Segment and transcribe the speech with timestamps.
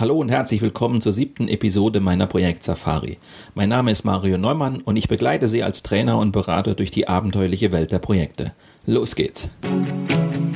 [0.00, 3.18] Hallo und herzlich willkommen zur siebten Episode meiner Projekt Safari.
[3.56, 7.08] Mein Name ist Mario Neumann und ich begleite Sie als Trainer und Berater durch die
[7.08, 8.52] abenteuerliche Welt der Projekte.
[8.86, 9.50] Los geht's!
[9.64, 10.47] In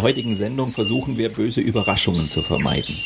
[0.00, 2.96] der heutigen Sendung versuchen wir böse Überraschungen zu vermeiden.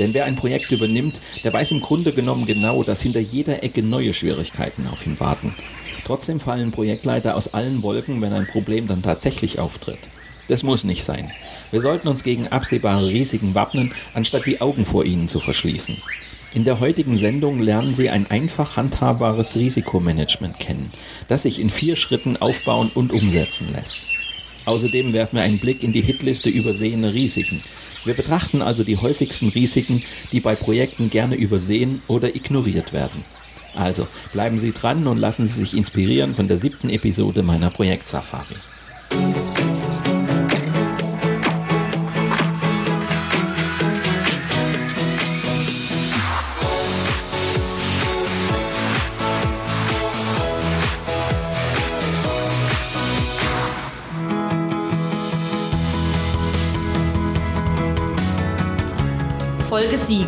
[0.00, 3.80] Denn wer ein Projekt übernimmt, der weiß im Grunde genommen genau, dass hinter jeder Ecke
[3.80, 5.54] neue Schwierigkeiten auf ihn warten.
[6.04, 10.00] Trotzdem fallen Projektleiter aus allen Wolken, wenn ein Problem dann tatsächlich auftritt.
[10.48, 11.30] Das muss nicht sein.
[11.70, 15.96] Wir sollten uns gegen absehbare Risiken wappnen, anstatt die Augen vor ihnen zu verschließen.
[16.54, 20.90] In der heutigen Sendung lernen Sie ein einfach handhabbares Risikomanagement kennen,
[21.28, 24.00] das sich in vier Schritten aufbauen und umsetzen lässt.
[24.64, 27.62] Außerdem werfen wir einen Blick in die Hitliste übersehene Risiken.
[28.04, 33.24] Wir betrachten also die häufigsten Risiken, die bei Projekten gerne übersehen oder ignoriert werden.
[33.74, 38.08] Also bleiben Sie dran und lassen Sie sich inspirieren von der siebten Episode meiner Projekt
[59.96, 60.26] 7.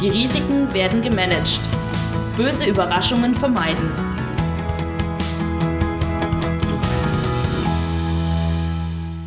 [0.00, 1.60] Die Risiken werden gemanagt.
[2.36, 3.90] Böse Überraschungen vermeiden.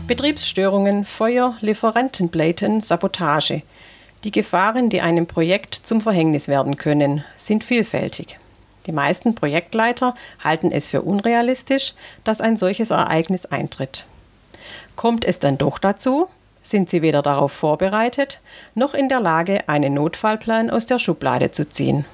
[0.08, 3.62] Betriebsstörungen, Feuer, Lieferantenpleiten, Sabotage.
[4.24, 8.38] Die Gefahren, die einem Projekt zum Verhängnis werden können, sind vielfältig.
[8.88, 14.06] Die meisten Projektleiter halten es für unrealistisch, dass ein solches Ereignis eintritt.
[14.96, 16.28] Kommt es dann doch dazu,
[16.62, 18.40] sind sie weder darauf vorbereitet,
[18.76, 22.06] noch in der Lage, einen Notfallplan aus der Schublade zu ziehen.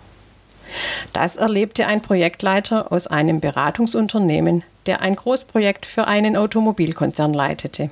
[1.14, 7.90] Das erlebte ein Projektleiter aus einem Beratungsunternehmen, der ein Großprojekt für einen Automobilkonzern leitete.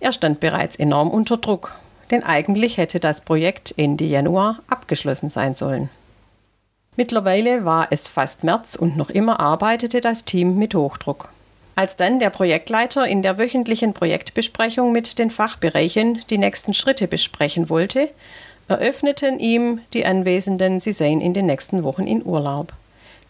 [0.00, 1.72] Er stand bereits enorm unter Druck,
[2.10, 5.90] denn eigentlich hätte das Projekt Ende Januar abgeschlossen sein sollen.
[6.96, 11.28] Mittlerweile war es fast März und noch immer arbeitete das Team mit Hochdruck.
[11.78, 17.68] Als dann der Projektleiter in der wöchentlichen Projektbesprechung mit den Fachbereichen die nächsten Schritte besprechen
[17.68, 18.10] wollte,
[18.66, 22.72] eröffneten ihm die Anwesenden, sie seien in den nächsten Wochen in Urlaub.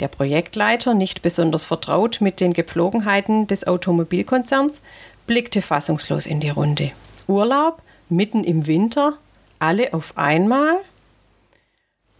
[0.01, 4.81] Der Projektleiter, nicht besonders vertraut mit den Gepflogenheiten des Automobilkonzerns,
[5.27, 6.93] blickte fassungslos in die Runde.
[7.27, 7.83] Urlaub?
[8.09, 9.19] Mitten im Winter?
[9.59, 10.79] Alle auf einmal?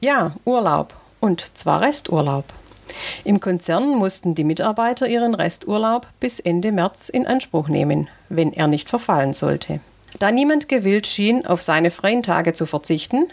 [0.03, 0.93] Ja, Urlaub.
[1.21, 2.45] Und zwar Resturlaub.
[3.25, 8.67] Im Konzern mussten die Mitarbeiter ihren Resturlaub bis Ende März in Anspruch nehmen, wenn er
[8.67, 9.81] nicht verfallen sollte.
[10.19, 13.29] Da niemand gewillt schien, auf seine freien Tage zu verzichten,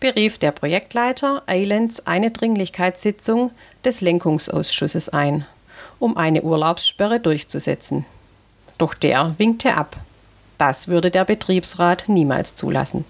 [0.00, 3.50] berief der Projektleiter Eilends eine Dringlichkeitssitzung
[3.84, 5.46] des Lenkungsausschusses ein,
[5.98, 8.04] um eine Urlaubssperre durchzusetzen.
[8.78, 9.96] Doch der winkte ab.
[10.56, 13.04] Das würde der Betriebsrat niemals zulassen.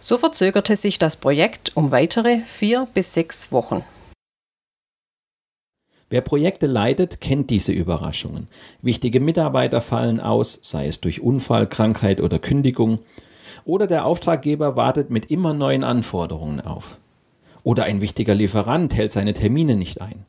[0.00, 3.84] So verzögerte sich das Projekt um weitere vier bis sechs Wochen.
[6.10, 8.48] Wer Projekte leitet, kennt diese Überraschungen.
[8.82, 12.98] Wichtige Mitarbeiter fallen aus, sei es durch Unfall, Krankheit oder Kündigung.
[13.64, 16.98] Oder der Auftraggeber wartet mit immer neuen Anforderungen auf.
[17.62, 20.26] Oder ein wichtiger Lieferant hält seine Termine nicht ein.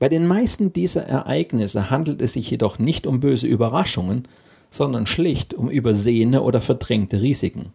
[0.00, 4.26] Bei den meisten dieser Ereignisse handelt es sich jedoch nicht um böse Überraschungen,
[4.68, 7.72] sondern schlicht um übersehene oder verdrängte Risiken.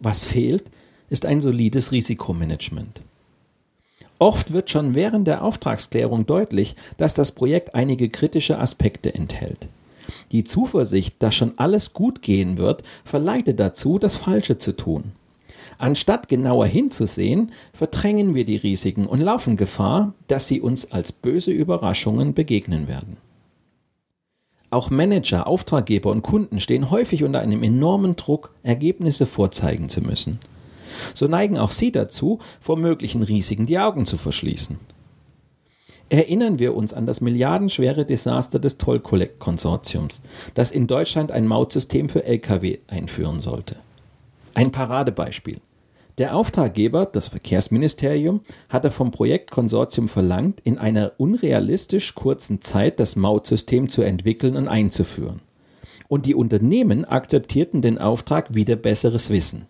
[0.00, 0.64] Was fehlt,
[1.08, 3.00] ist ein solides Risikomanagement.
[4.24, 9.68] Oft wird schon während der Auftragsklärung deutlich, dass das Projekt einige kritische Aspekte enthält.
[10.32, 15.12] Die Zuversicht, dass schon alles gut gehen wird, verleitet dazu, das Falsche zu tun.
[15.76, 21.50] Anstatt genauer hinzusehen, verdrängen wir die Risiken und laufen Gefahr, dass sie uns als böse
[21.50, 23.18] Überraschungen begegnen werden.
[24.70, 30.40] Auch Manager, Auftraggeber und Kunden stehen häufig unter einem enormen Druck, Ergebnisse vorzeigen zu müssen
[31.12, 34.80] so neigen auch sie dazu, vor möglichen Risiken die Augen zu verschließen.
[36.10, 40.22] Erinnern wir uns an das milliardenschwere Desaster des Toll-Collect-Konsortiums,
[40.54, 43.76] das in Deutschland ein Mautsystem für Lkw einführen sollte.
[44.54, 45.60] Ein Paradebeispiel.
[46.18, 53.88] Der Auftraggeber, das Verkehrsministerium, hatte vom Projektkonsortium verlangt, in einer unrealistisch kurzen Zeit das Mautsystem
[53.88, 55.40] zu entwickeln und einzuführen.
[56.06, 59.66] Und die Unternehmen akzeptierten den Auftrag wieder besseres Wissen.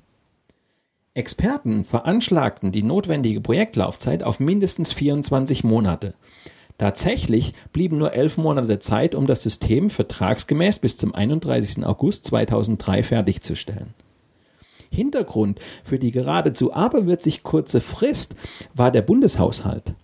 [1.17, 6.15] Experten veranschlagten die notwendige Projektlaufzeit auf mindestens 24 Monate.
[6.77, 11.87] Tatsächlich blieben nur elf Monate Zeit, um das System vertragsgemäß bis zum 31.
[11.87, 13.95] August 2003 fertigzustellen.
[14.91, 18.35] Hintergrund für die geradezu aberwitzig kurze Frist
[18.75, 19.95] war der Bundeshaushalt.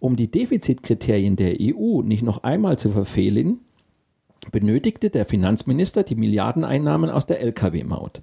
[0.00, 3.60] Um die Defizitkriterien der EU nicht noch einmal zu verfehlen,
[4.50, 8.22] benötigte der Finanzminister die Milliardeneinnahmen aus der Lkw-Maut.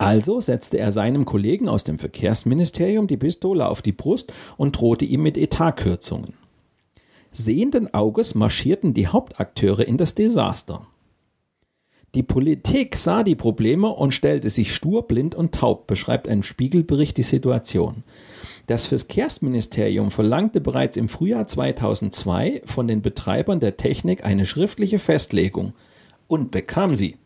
[0.00, 5.04] Also setzte er seinem Kollegen aus dem Verkehrsministerium die Pistole auf die Brust und drohte
[5.04, 6.38] ihm mit Etatkürzungen.
[7.32, 10.86] Sehenden Auges marschierten die Hauptakteure in das Desaster.
[12.14, 17.18] Die Politik sah die Probleme und stellte sich stur, blind und taub, beschreibt ein Spiegelbericht
[17.18, 18.02] die Situation.
[18.68, 25.74] Das Verkehrsministerium verlangte bereits im Frühjahr 2002 von den Betreibern der Technik eine schriftliche Festlegung
[26.26, 27.19] und bekam sie.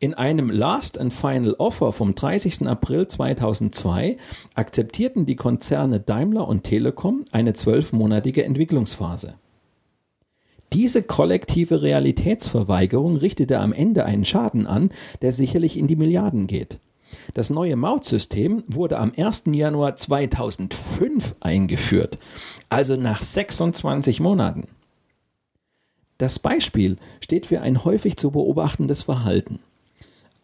[0.00, 2.68] In einem Last and Final Offer vom 30.
[2.68, 4.16] April 2002
[4.54, 9.34] akzeptierten die Konzerne Daimler und Telekom eine zwölfmonatige Entwicklungsphase.
[10.72, 14.90] Diese kollektive Realitätsverweigerung richtete am Ende einen Schaden an,
[15.20, 16.78] der sicherlich in die Milliarden geht.
[17.34, 19.44] Das neue Mautsystem wurde am 1.
[19.46, 22.18] Januar 2005 eingeführt,
[22.68, 24.68] also nach 26 Monaten.
[26.18, 29.60] Das Beispiel steht für ein häufig zu beobachtendes Verhalten.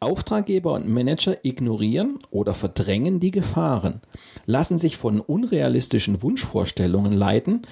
[0.05, 4.01] Auftraggeber und Manager ignorieren oder verdrängen die Gefahren,
[4.47, 7.63] lassen sich von unrealistischen Wunschvorstellungen leiten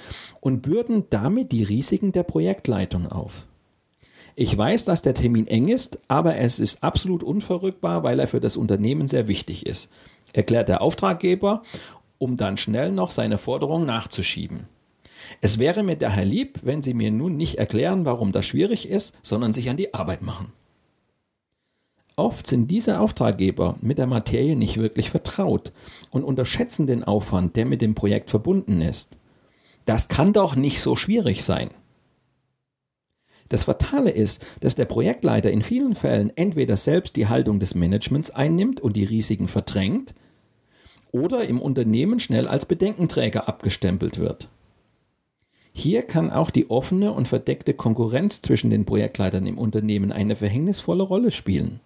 [0.41, 3.47] und bürden damit die Risiken der Projektleitung auf.
[4.35, 8.41] Ich weiß, dass der Termin eng ist, aber es ist absolut unverrückbar, weil er für
[8.41, 9.91] das Unternehmen sehr wichtig ist,
[10.33, 11.63] erklärt der Auftraggeber,
[12.19, 14.69] um dann schnell noch seine Forderung nachzuschieben.
[15.41, 19.15] Es wäre mir daher lieb, wenn Sie mir nun nicht erklären, warum das schwierig ist,
[19.23, 20.53] sondern sich an die Arbeit machen.
[22.17, 25.73] Oft sind diese Auftraggeber mit der Materie nicht wirklich vertraut
[26.11, 29.17] und unterschätzen den Aufwand, der mit dem Projekt verbunden ist.
[29.87, 31.71] Das kann doch nicht so schwierig sein.
[33.49, 38.31] Das Fatale ist, dass der Projektleiter in vielen Fällen entweder selbst die Haltung des Managements
[38.31, 40.15] einnimmt und die Risiken verdrängt,
[41.13, 44.49] oder im Unternehmen schnell als Bedenkenträger abgestempelt wird.
[45.75, 51.03] Hier kann auch die offene und verdeckte Konkurrenz zwischen den Projektleitern im Unternehmen eine verhängnisvolle
[51.03, 51.81] Rolle spielen.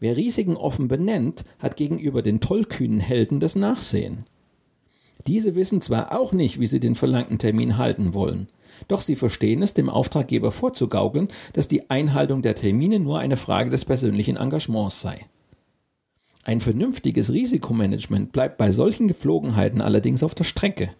[0.00, 4.26] Wer Risiken offen benennt, hat gegenüber den tollkühnen Helden das Nachsehen.
[5.26, 8.48] Diese wissen zwar auch nicht, wie sie den verlangten Termin halten wollen,
[8.86, 13.70] doch sie verstehen es, dem Auftraggeber vorzugaukeln, dass die Einhaltung der Termine nur eine Frage
[13.70, 15.26] des persönlichen Engagements sei.
[16.44, 20.90] Ein vernünftiges Risikomanagement bleibt bei solchen Geflogenheiten allerdings auf der Strecke.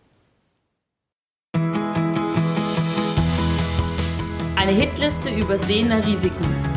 [4.57, 6.68] Eine Hitliste übersehener Risiken.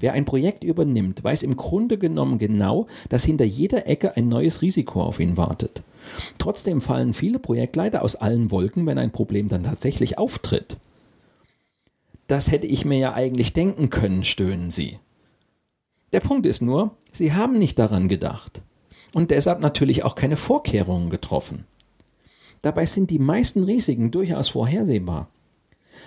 [0.00, 4.62] Wer ein Projekt übernimmt, weiß im Grunde genommen genau, dass hinter jeder Ecke ein neues
[4.62, 5.82] Risiko auf ihn wartet.
[6.38, 10.78] Trotzdem fallen viele Projektleiter aus allen Wolken, wenn ein Problem dann tatsächlich auftritt.
[12.26, 14.98] Das hätte ich mir ja eigentlich denken können, stöhnen sie.
[16.12, 18.62] Der Punkt ist nur, sie haben nicht daran gedacht
[19.12, 21.66] und deshalb natürlich auch keine Vorkehrungen getroffen.
[22.62, 25.28] Dabei sind die meisten Risiken durchaus vorhersehbar.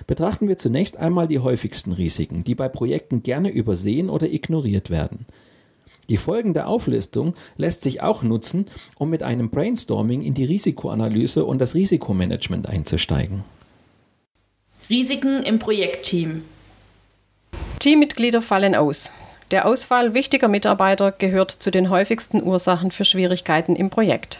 [0.07, 5.25] Betrachten wir zunächst einmal die häufigsten Risiken, die bei Projekten gerne übersehen oder ignoriert werden.
[6.10, 8.67] Die folgende Auflistung lässt sich auch nutzen,
[8.98, 13.44] um mit einem Brainstorming in die Risikoanalyse und das Risikomanagement einzusteigen.
[14.89, 16.44] Risiken im Projektteam.
[17.79, 19.12] Teammitglieder fallen aus.
[19.51, 24.39] Der Ausfall wichtiger Mitarbeiter gehört zu den häufigsten Ursachen für Schwierigkeiten im Projekt.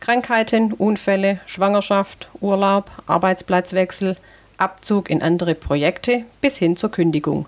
[0.00, 4.16] Krankheiten, Unfälle, Schwangerschaft, Urlaub, Arbeitsplatzwechsel,
[4.58, 7.46] Abzug in andere Projekte bis hin zur Kündigung.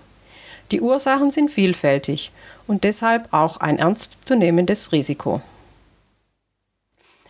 [0.71, 2.31] Die Ursachen sind vielfältig
[2.67, 5.41] und deshalb auch ein ernstzunehmendes Risiko.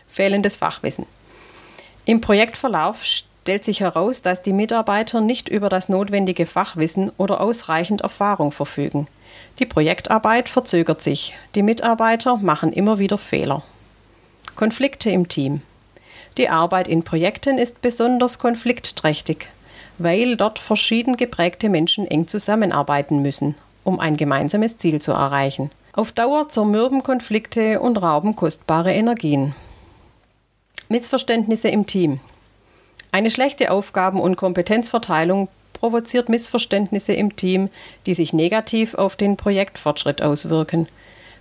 [0.08, 1.06] Fehlendes Fachwissen.
[2.06, 8.02] Im Projektverlauf stellt sich heraus, dass die Mitarbeiter nicht über das notwendige Fachwissen oder ausreichend
[8.02, 9.08] Erfahrung verfügen.
[9.60, 11.36] Die Projektarbeit verzögert sich.
[11.54, 13.62] Die Mitarbeiter machen immer wieder Fehler.
[14.56, 15.62] Konflikte im Team.
[16.38, 19.48] Die Arbeit in Projekten ist besonders konfliktträchtig
[19.98, 25.72] weil dort verschieden geprägte Menschen eng zusammenarbeiten müssen, um ein gemeinsames Ziel zu erreichen.
[25.94, 29.56] Auf Dauer zermürben Konflikte und rauben kostbare Energien.
[30.90, 32.20] Missverständnisse im Team.
[33.12, 37.70] Eine schlechte Aufgaben- und Kompetenzverteilung provoziert Missverständnisse im Team,
[38.06, 40.88] die sich negativ auf den Projektfortschritt auswirken.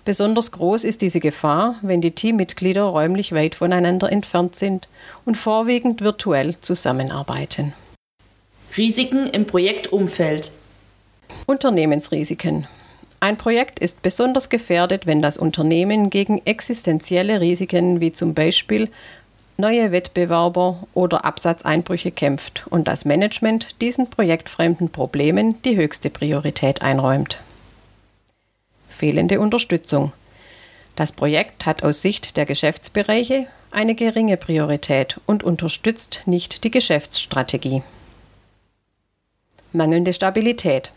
[0.05, 4.89] Besonders groß ist diese Gefahr, wenn die Teammitglieder räumlich weit voneinander entfernt sind
[5.25, 7.73] und vorwiegend virtuell zusammenarbeiten.
[8.77, 10.51] Risiken im Projektumfeld.
[11.47, 12.67] Unternehmensrisiken.
[13.21, 18.91] Ein Projekt ist besonders gefährdet, wenn das Unternehmen gegen existenzielle Risiken wie zum Beispiel
[19.57, 27.39] neue Wettbewerber oder Absatzeinbrüche kämpft und das Management diesen projektfremden Problemen die höchste Priorität einräumt.
[28.91, 30.13] Fehlende Unterstützung.
[30.97, 37.83] Das Projekt hat aus Sicht der Geschäftsbereiche eine geringe Priorität und unterstützt nicht die Geschäftsstrategie.
[39.77, 40.93] Mangelnde Stabilität.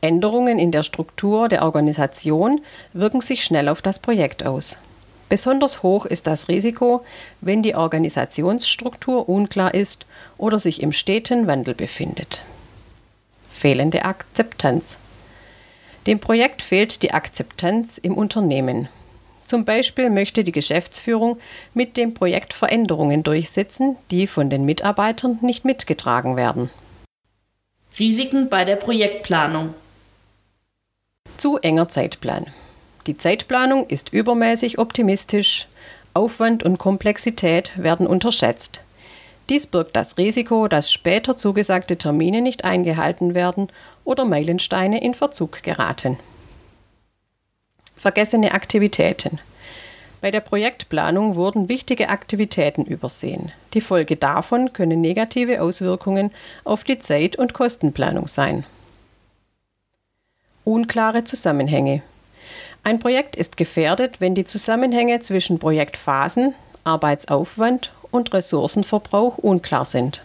[0.00, 2.60] Änderungen in der Struktur der Organisation
[2.92, 4.78] wirken sich schnell auf das Projekt aus.
[5.28, 7.04] Besonders hoch ist das Risiko,
[7.40, 10.06] wenn die Organisationsstruktur unklar ist
[10.38, 12.42] oder sich im steten Wandel befindet.
[13.50, 14.96] Fehlende Akzeptanz.
[16.06, 18.88] Dem Projekt fehlt die Akzeptanz im Unternehmen.
[19.44, 21.38] Zum Beispiel möchte die Geschäftsführung
[21.74, 26.70] mit dem Projekt Veränderungen durchsetzen, die von den Mitarbeitern nicht mitgetragen werden.
[27.98, 29.74] Risiken bei der Projektplanung.
[31.36, 32.46] Zu enger Zeitplan.
[33.08, 35.66] Die Zeitplanung ist übermäßig optimistisch,
[36.14, 38.82] Aufwand und Komplexität werden unterschätzt.
[39.48, 43.68] Dies birgt das Risiko, dass später zugesagte Termine nicht eingehalten werden
[44.04, 46.18] oder Meilensteine in Verzug geraten.
[47.96, 49.40] Vergessene Aktivitäten.
[50.20, 53.52] Bei der Projektplanung wurden wichtige Aktivitäten übersehen.
[53.74, 56.32] Die Folge davon können negative Auswirkungen
[56.64, 58.64] auf die Zeit- und Kostenplanung sein.
[60.64, 62.02] Unklare Zusammenhänge.
[62.82, 70.22] Ein Projekt ist gefährdet, wenn die Zusammenhänge zwischen Projektphasen, Arbeitsaufwand und Ressourcenverbrauch unklar sind.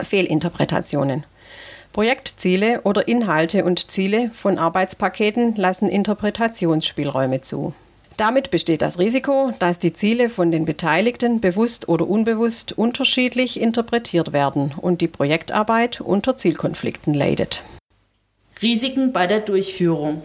[0.00, 1.24] Fehlinterpretationen.
[1.96, 7.72] Projektziele oder Inhalte und Ziele von Arbeitspaketen lassen Interpretationsspielräume zu.
[8.18, 14.34] Damit besteht das Risiko, dass die Ziele von den Beteiligten bewusst oder unbewusst unterschiedlich interpretiert
[14.34, 17.62] werden und die Projektarbeit unter Zielkonflikten leidet.
[18.60, 20.20] Risiken bei der Durchführung.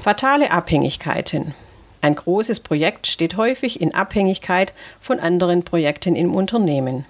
[0.00, 1.52] Fatale Abhängigkeiten.
[2.00, 7.04] Ein großes Projekt steht häufig in Abhängigkeit von anderen Projekten im Unternehmen.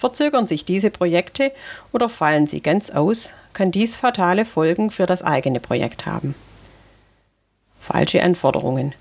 [0.00, 1.52] Verzögern sich diese Projekte
[1.92, 6.34] oder fallen sie ganz aus, kann dies fatale Folgen für das eigene Projekt haben.
[7.78, 8.94] Falsche Anforderungen.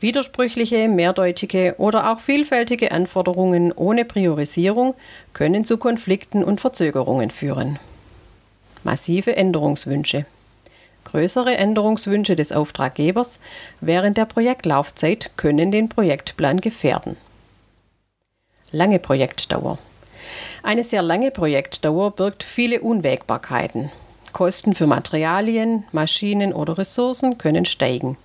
[0.00, 4.94] Widersprüchliche, mehrdeutige oder auch vielfältige Anforderungen ohne Priorisierung
[5.34, 7.78] können zu Konflikten und Verzögerungen führen.
[8.82, 10.26] Massive Änderungswünsche.
[11.04, 13.38] Größere Änderungswünsche des Auftraggebers
[13.80, 17.16] während der Projektlaufzeit können den Projektplan gefährden.
[18.72, 19.78] Lange Projektdauer.
[20.62, 23.90] Eine sehr lange Projektdauer birgt viele Unwägbarkeiten.
[24.32, 28.16] Kosten für Materialien, Maschinen oder Ressourcen können steigen.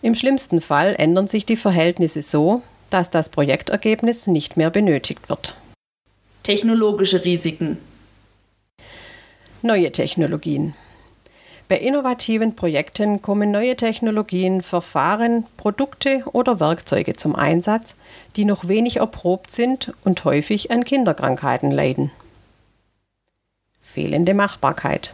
[0.00, 5.54] Im schlimmsten Fall ändern sich die Verhältnisse so, dass das Projektergebnis nicht mehr benötigt wird.
[6.42, 7.78] Technologische Risiken.
[9.60, 10.74] Neue Technologien.
[11.68, 17.94] Bei innovativen Projekten kommen neue Technologien, Verfahren, Produkte oder Werkzeuge zum Einsatz,
[18.36, 22.10] die noch wenig erprobt sind und häufig an Kinderkrankheiten leiden.
[23.82, 25.12] Fehlende Machbarkeit.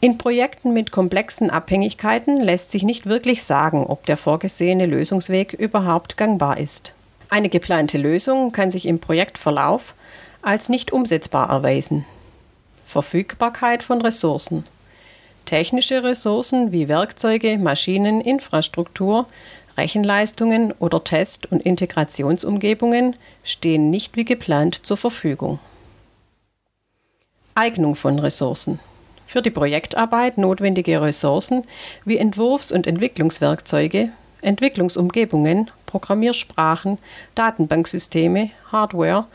[0.00, 6.16] In Projekten mit komplexen Abhängigkeiten lässt sich nicht wirklich sagen, ob der vorgesehene Lösungsweg überhaupt
[6.16, 6.94] gangbar ist.
[7.28, 9.94] Eine geplante Lösung kann sich im Projektverlauf
[10.42, 12.04] als nicht umsetzbar erweisen.
[12.86, 14.64] Verfügbarkeit von Ressourcen.
[15.44, 19.26] Technische Ressourcen wie Werkzeuge, Maschinen, Infrastruktur,
[19.76, 25.58] Rechenleistungen oder Test- und Integrationsumgebungen stehen nicht wie geplant zur Verfügung.
[27.54, 28.78] Eignung von Ressourcen.
[29.26, 31.64] Für die Projektarbeit notwendige Ressourcen
[32.04, 34.10] wie Entwurfs- und Entwicklungswerkzeuge,
[34.42, 36.98] Entwicklungsumgebungen, Programmiersprachen,
[37.34, 39.26] Datenbanksysteme, Hardware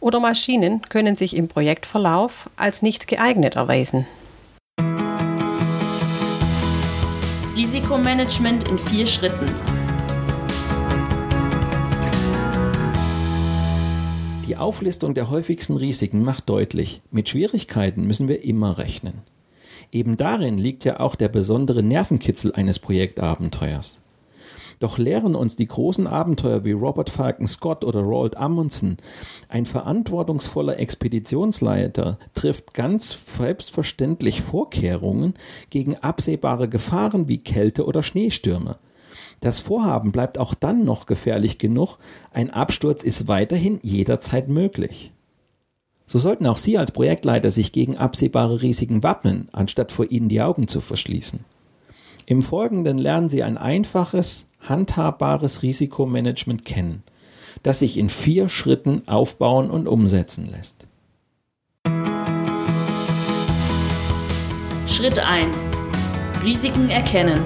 [0.00, 4.06] oder Maschinen können sich im Projektverlauf als nicht geeignet erweisen.
[7.56, 9.46] Risikomanagement in vier Schritten.
[14.46, 19.22] Die Auflistung der häufigsten Risiken macht deutlich, mit Schwierigkeiten müssen wir immer rechnen.
[19.90, 24.00] Eben darin liegt ja auch der besondere Nervenkitzel eines Projektabenteuers.
[24.78, 28.98] Doch lehren uns die großen Abenteuer wie Robert Falcon Scott oder Roald Amundsen,
[29.48, 35.34] ein verantwortungsvoller Expeditionsleiter trifft ganz selbstverständlich Vorkehrungen
[35.70, 38.78] gegen absehbare Gefahren wie Kälte oder Schneestürme.
[39.40, 41.98] Das Vorhaben bleibt auch dann noch gefährlich genug,
[42.32, 45.12] ein Absturz ist weiterhin jederzeit möglich.
[46.04, 50.40] So sollten auch Sie als Projektleiter sich gegen absehbare Risiken wappnen, anstatt vor ihnen die
[50.40, 51.44] Augen zu verschließen.
[52.28, 57.04] Im Folgenden lernen Sie ein einfaches, handhabbares Risikomanagement kennen.
[57.62, 60.86] das sich in vier Schritten aufbauen und umsetzen lässt.
[64.86, 65.76] Schritt 1.
[66.44, 67.40] Risiken erkennen.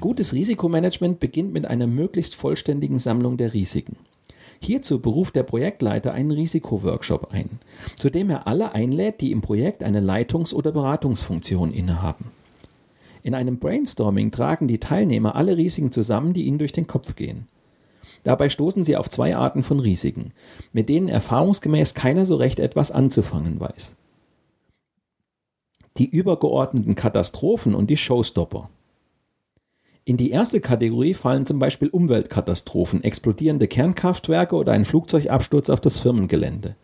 [0.00, 3.96] Gutes Risikomanagement beginnt mit einer möglichst vollständigen Sammlung der Risiken.
[4.62, 7.58] Hierzu beruft der Projektleiter einen Risikoworkshop ein,
[7.96, 12.32] zu dem er alle einlädt, die im Projekt eine Leitungs- oder Beratungsfunktion innehaben.
[13.22, 17.48] In einem Brainstorming tragen die Teilnehmer alle Risiken zusammen, die ihnen durch den Kopf gehen.
[18.24, 20.32] Dabei stoßen sie auf zwei Arten von Risiken,
[20.72, 23.94] mit denen erfahrungsgemäß keiner so recht etwas anzufangen weiß.
[25.96, 28.70] Die übergeordneten Katastrophen und die Showstopper.
[30.04, 35.98] In die erste Kategorie fallen zum Beispiel Umweltkatastrophen, explodierende Kernkraftwerke oder ein Flugzeugabsturz auf das
[35.98, 36.74] Firmengelände.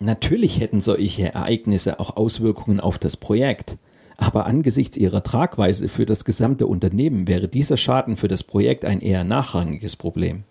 [0.00, 3.76] Natürlich hätten solche Ereignisse auch Auswirkungen auf das Projekt,
[4.16, 9.00] aber angesichts ihrer Tragweise für das gesamte Unternehmen wäre dieser Schaden für das Projekt ein
[9.00, 10.44] eher nachrangiges Problem.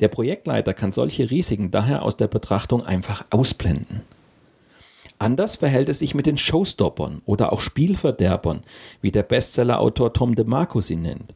[0.00, 4.02] Der Projektleiter kann solche Risiken daher aus der Betrachtung einfach ausblenden.
[5.18, 8.62] Anders verhält es sich mit den Showstoppern oder auch Spielverderbern,
[9.00, 11.34] wie der Bestsellerautor Tom DeMarco sie nennt.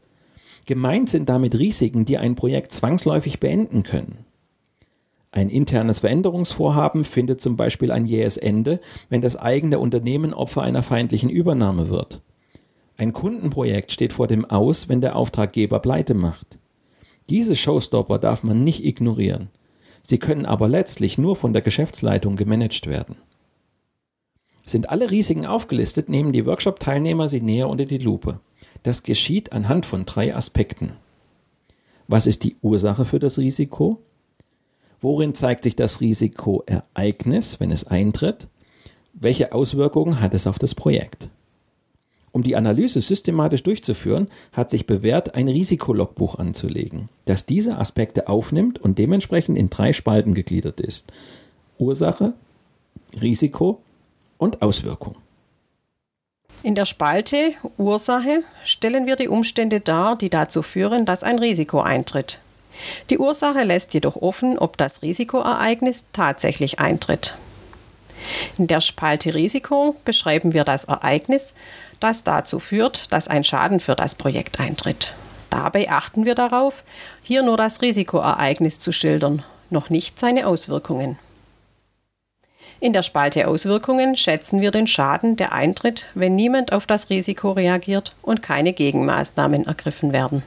[0.66, 4.24] Gemeint sind damit Risiken, die ein Projekt zwangsläufig beenden können.
[5.32, 10.82] Ein internes Veränderungsvorhaben findet zum Beispiel ein jähes Ende, wenn das eigene Unternehmen Opfer einer
[10.82, 12.22] feindlichen Übernahme wird.
[12.96, 16.58] Ein Kundenprojekt steht vor dem Aus, wenn der Auftraggeber Pleite macht.
[17.30, 19.48] Diese Showstopper darf man nicht ignorieren.
[20.02, 23.16] Sie können aber letztlich nur von der Geschäftsleitung gemanagt werden.
[24.64, 28.40] Sind alle Risiken aufgelistet, nehmen die Workshop-Teilnehmer sie näher unter die Lupe.
[28.82, 30.92] Das geschieht anhand von drei Aspekten.
[32.08, 33.98] Was ist die Ursache für das Risiko?
[35.00, 38.46] Worin zeigt sich das Risikoereignis, wenn es eintritt?
[39.12, 41.28] Welche Auswirkungen hat es auf das Projekt?
[42.32, 48.78] Um die Analyse systematisch durchzuführen, hat sich bewährt, ein Risikologbuch anzulegen, das diese Aspekte aufnimmt
[48.78, 51.12] und dementsprechend in drei Spalten gegliedert ist.
[51.78, 52.32] Ursache,
[53.20, 53.82] Risiko
[54.42, 55.16] und Auswirkung.
[56.64, 61.80] In der Spalte Ursache stellen wir die Umstände dar, die dazu führen, dass ein Risiko
[61.80, 62.38] eintritt.
[63.08, 67.34] Die Ursache lässt jedoch offen, ob das Risikoereignis tatsächlich eintritt.
[68.58, 71.54] In der Spalte Risiko beschreiben wir das Ereignis,
[72.00, 75.14] das dazu führt, dass ein Schaden für das Projekt eintritt.
[75.50, 76.82] Dabei achten wir darauf,
[77.22, 81.18] hier nur das Risikoereignis zu schildern, noch nicht seine Auswirkungen.
[82.82, 87.52] In der Spalte Auswirkungen schätzen wir den Schaden, der eintritt, wenn niemand auf das Risiko
[87.52, 90.42] reagiert und keine Gegenmaßnahmen ergriffen werden.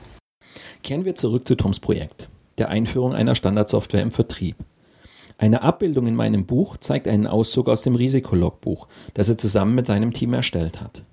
[0.83, 4.57] Kehren wir zurück zu Toms Projekt, der Einführung einer Standardsoftware im Vertrieb.
[5.37, 9.87] Eine Abbildung in meinem Buch zeigt einen Auszug aus dem Risikologbuch, das er zusammen mit
[9.87, 11.03] seinem Team erstellt hat.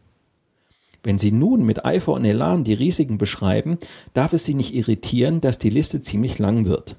[1.04, 3.78] Wenn Sie nun mit Eifer und Elan die Risiken beschreiben,
[4.12, 6.96] darf es Sie nicht irritieren, dass die Liste ziemlich lang wird.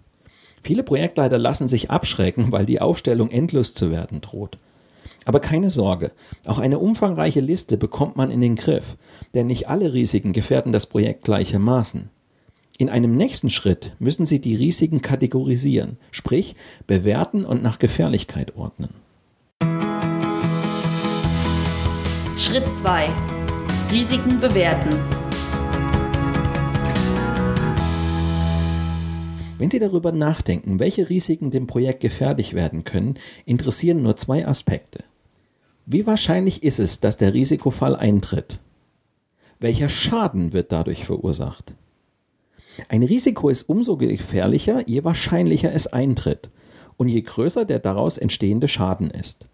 [0.63, 4.57] Viele Projektleiter lassen sich abschrecken, weil die Aufstellung endlos zu werden droht.
[5.25, 6.11] Aber keine Sorge,
[6.45, 8.95] auch eine umfangreiche Liste bekommt man in den Griff,
[9.33, 12.09] denn nicht alle Risiken gefährden das Projekt gleichermaßen.
[12.77, 16.55] In einem nächsten Schritt müssen Sie die Risiken kategorisieren, sprich
[16.87, 18.95] bewerten und nach Gefährlichkeit ordnen.
[22.37, 23.09] Schritt 2.
[23.91, 25.22] Risiken bewerten.
[29.57, 35.03] Wenn Sie darüber nachdenken, welche Risiken dem Projekt gefährlich werden können, interessieren nur zwei Aspekte.
[35.85, 38.59] Wie wahrscheinlich ist es, dass der Risikofall eintritt?
[39.59, 41.73] Welcher Schaden wird dadurch verursacht?
[42.89, 46.49] Ein Risiko ist umso gefährlicher, je wahrscheinlicher es eintritt
[46.97, 49.45] und je größer der daraus entstehende Schaden ist.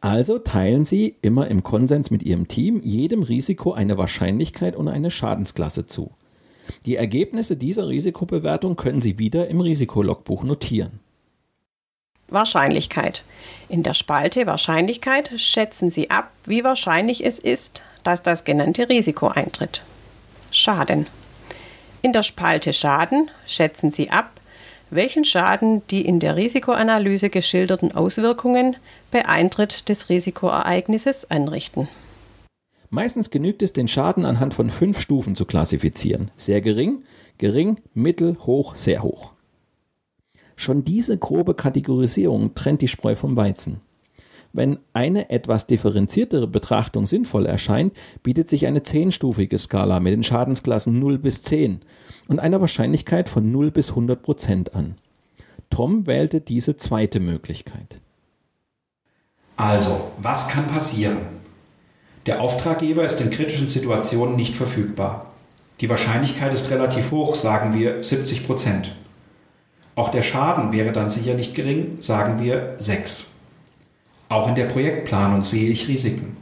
[0.00, 5.10] Also teilen Sie immer im Konsens mit Ihrem Team jedem Risiko eine Wahrscheinlichkeit und eine
[5.10, 6.10] Schadensklasse zu.
[6.86, 11.00] Die Ergebnisse dieser Risikobewertung können Sie wieder im Risikologbuch notieren.
[12.28, 13.24] Wahrscheinlichkeit.
[13.68, 19.28] In der Spalte Wahrscheinlichkeit schätzen Sie ab, wie wahrscheinlich es ist, dass das genannte Risiko
[19.28, 19.82] eintritt.
[20.50, 21.06] Schaden.
[22.00, 24.40] In der Spalte Schaden schätzen Sie ab,
[24.90, 28.76] welchen Schaden die in der Risikoanalyse geschilderten Auswirkungen
[29.10, 31.88] bei Eintritt des Risikoereignisses anrichten.
[32.94, 36.30] Meistens genügt es, den Schaden anhand von fünf Stufen zu klassifizieren.
[36.36, 37.04] Sehr gering,
[37.38, 39.32] gering, mittel, hoch, sehr hoch.
[40.56, 43.80] Schon diese grobe Kategorisierung trennt die Spreu vom Weizen.
[44.52, 50.98] Wenn eine etwas differenziertere Betrachtung sinnvoll erscheint, bietet sich eine zehnstufige Skala mit den Schadensklassen
[50.98, 51.80] 0 bis 10
[52.28, 54.98] und einer Wahrscheinlichkeit von 0 bis 100 Prozent an.
[55.70, 58.02] Tom wählte diese zweite Möglichkeit.
[59.56, 61.41] Also, was kann passieren?
[62.26, 65.26] Der Auftraggeber ist in kritischen Situationen nicht verfügbar.
[65.80, 68.94] Die Wahrscheinlichkeit ist relativ hoch, sagen wir 70 Prozent.
[69.96, 73.32] Auch der Schaden wäre dann sicher nicht gering, sagen wir 6.
[74.28, 76.36] Auch in der Projektplanung sehe ich Risiken.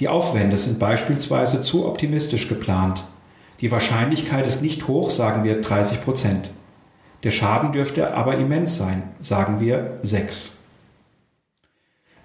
[0.00, 3.04] Die Aufwände sind beispielsweise zu optimistisch geplant.
[3.60, 6.50] Die Wahrscheinlichkeit ist nicht hoch, sagen wir 30 Prozent.
[7.24, 10.52] Der Schaden dürfte aber immens sein, sagen wir 6.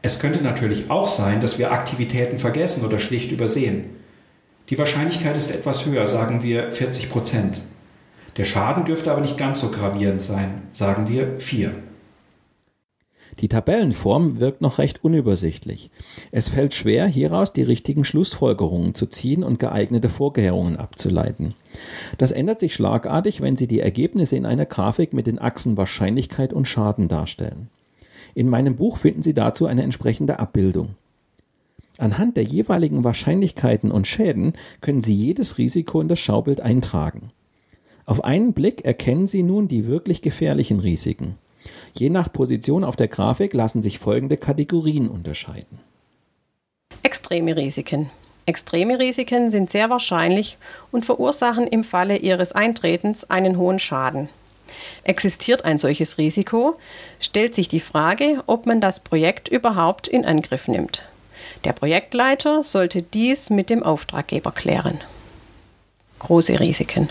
[0.05, 3.85] Es könnte natürlich auch sein, dass wir Aktivitäten vergessen oder schlicht übersehen.
[4.69, 7.63] Die Wahrscheinlichkeit ist etwas höher, sagen wir 40 Prozent.
[8.37, 11.71] Der Schaden dürfte aber nicht ganz so gravierend sein, sagen wir 4.
[13.39, 15.89] Die Tabellenform wirkt noch recht unübersichtlich.
[16.31, 21.55] Es fällt schwer, hieraus die richtigen Schlussfolgerungen zu ziehen und geeignete Vorkehrungen abzuleiten.
[22.19, 26.53] Das ändert sich schlagartig, wenn Sie die Ergebnisse in einer Grafik mit den Achsen Wahrscheinlichkeit
[26.53, 27.71] und Schaden darstellen.
[28.35, 30.89] In meinem Buch finden Sie dazu eine entsprechende Abbildung.
[31.97, 37.29] Anhand der jeweiligen Wahrscheinlichkeiten und Schäden können Sie jedes Risiko in das Schaubild eintragen.
[38.05, 41.37] Auf einen Blick erkennen Sie nun die wirklich gefährlichen Risiken.
[41.93, 45.79] Je nach Position auf der Grafik lassen sich folgende Kategorien unterscheiden.
[47.01, 48.09] Extreme Risiken.
[48.45, 50.57] Extreme Risiken sind sehr wahrscheinlich
[50.91, 54.29] und verursachen im Falle ihres Eintretens einen hohen Schaden.
[55.03, 56.77] Existiert ein solches Risiko,
[57.19, 61.03] stellt sich die Frage, ob man das Projekt überhaupt in Angriff nimmt.
[61.63, 65.01] Der Projektleiter sollte dies mit dem Auftraggeber klären.
[66.19, 67.09] Große Risiken.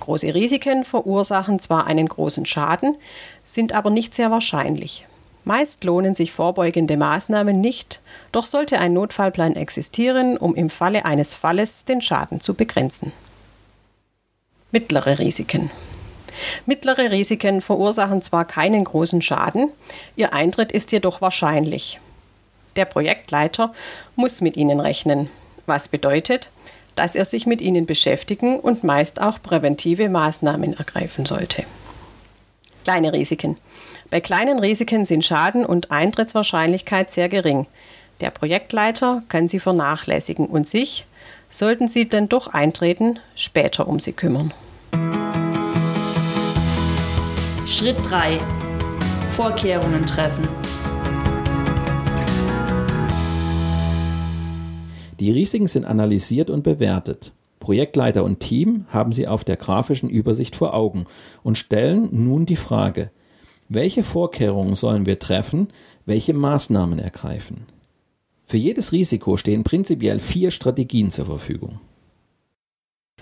[0.00, 2.96] Große Risiken verursachen zwar einen großen Schaden,
[3.44, 5.06] sind aber nicht sehr wahrscheinlich.
[5.44, 11.34] Meist lohnen sich vorbeugende Maßnahmen nicht, doch sollte ein Notfallplan existieren, um im Falle eines
[11.34, 13.12] Falles den Schaden zu begrenzen.
[14.70, 15.70] Mittlere Risiken.
[16.66, 19.70] Mittlere Risiken verursachen zwar keinen großen Schaden,
[20.16, 22.00] ihr Eintritt ist jedoch wahrscheinlich.
[22.76, 23.72] Der Projektleiter
[24.16, 25.30] muss mit ihnen rechnen,
[25.66, 26.50] was bedeutet,
[26.94, 31.64] dass er sich mit ihnen beschäftigen und meist auch präventive Maßnahmen ergreifen sollte.
[32.84, 33.56] Kleine Risiken.
[34.10, 37.66] Bei kleinen Risiken sind Schaden und Eintrittswahrscheinlichkeit sehr gering.
[38.20, 41.04] Der Projektleiter kann sie vernachlässigen und sich,
[41.50, 44.52] sollten sie denn doch eintreten, später um sie kümmern.
[47.70, 48.40] Schritt 3.
[49.32, 50.48] Vorkehrungen treffen.
[55.20, 57.32] Die Risiken sind analysiert und bewertet.
[57.60, 61.04] Projektleiter und Team haben sie auf der grafischen Übersicht vor Augen
[61.42, 63.10] und stellen nun die Frage,
[63.68, 65.68] welche Vorkehrungen sollen wir treffen,
[66.06, 67.66] welche Maßnahmen ergreifen?
[68.46, 71.80] Für jedes Risiko stehen prinzipiell vier Strategien zur Verfügung.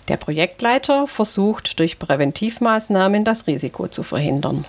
[0.08, 4.64] Der Projektleiter versucht durch Präventivmaßnahmen das Risiko zu verhindern.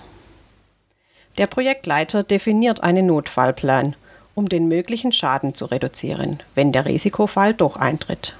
[1.38, 3.94] Der Projektleiter definiert einen Notfallplan
[4.38, 8.34] um den möglichen Schaden zu reduzieren, wenn der Risikofall doch eintritt.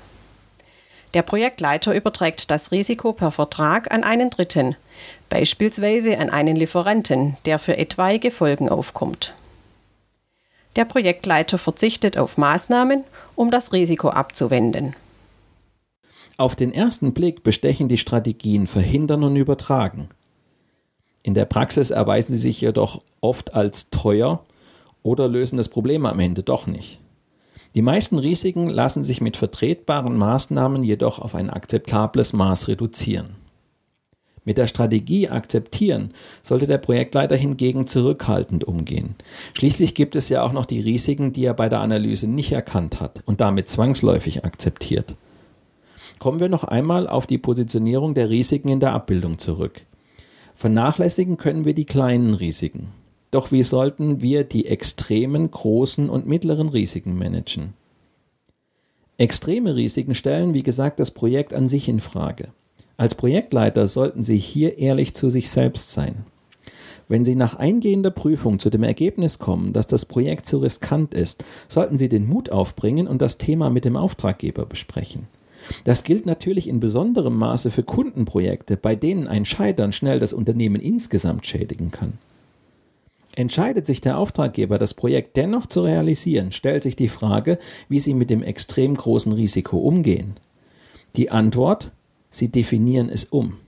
[1.12, 4.76] Der Projektleiter überträgt das Risiko per Vertrag an einen Dritten,
[5.28, 9.34] beispielsweise an einen Lieferanten, der für etwaige Folgen aufkommt.
[10.76, 13.02] Der Projektleiter verzichtet auf Maßnahmen,
[13.34, 14.94] um das Risiko abzuwenden.
[16.40, 20.08] Auf den ersten Blick bestechen die Strategien Verhindern und Übertragen.
[21.24, 24.44] In der Praxis erweisen sie sich jedoch oft als teuer
[25.02, 27.00] oder lösen das Problem am Ende doch nicht.
[27.74, 33.30] Die meisten Risiken lassen sich mit vertretbaren Maßnahmen jedoch auf ein akzeptables Maß reduzieren.
[34.44, 39.16] Mit der Strategie akzeptieren sollte der Projektleiter hingegen zurückhaltend umgehen.
[39.54, 43.00] Schließlich gibt es ja auch noch die Risiken, die er bei der Analyse nicht erkannt
[43.00, 45.16] hat und damit zwangsläufig akzeptiert.
[46.18, 49.82] Kommen wir noch einmal auf die Positionierung der Risiken in der Abbildung zurück.
[50.54, 52.92] Vernachlässigen können wir die kleinen Risiken.
[53.30, 57.74] Doch wie sollten wir die extremen, großen und mittleren Risiken managen?
[59.18, 62.48] Extreme Risiken stellen, wie gesagt, das Projekt an sich in Frage.
[62.96, 66.24] Als Projektleiter sollten Sie hier ehrlich zu sich selbst sein.
[67.06, 71.44] Wenn Sie nach eingehender Prüfung zu dem Ergebnis kommen, dass das Projekt zu riskant ist,
[71.68, 75.26] sollten Sie den Mut aufbringen und das Thema mit dem Auftraggeber besprechen.
[75.84, 80.80] Das gilt natürlich in besonderem Maße für Kundenprojekte, bei denen ein Scheitern schnell das Unternehmen
[80.80, 82.18] insgesamt schädigen kann.
[83.34, 88.14] Entscheidet sich der Auftraggeber, das Projekt dennoch zu realisieren, stellt sich die Frage, wie Sie
[88.14, 90.34] mit dem extrem großen Risiko umgehen.
[91.14, 91.92] Die Antwort,
[92.30, 93.58] Sie definieren es um.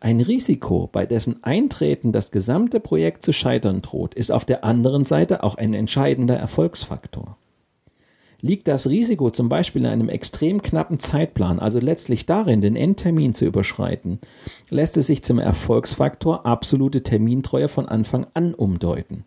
[0.00, 5.04] Ein Risiko, bei dessen Eintreten das gesamte Projekt zu scheitern droht, ist auf der anderen
[5.04, 7.36] Seite auch ein entscheidender Erfolgsfaktor.
[8.44, 13.32] Liegt das Risiko zum Beispiel in einem extrem knappen Zeitplan, also letztlich darin, den Endtermin
[13.32, 14.18] zu überschreiten,
[14.68, 19.24] lässt es sich zum Erfolgsfaktor absolute Termintreue von Anfang an umdeuten.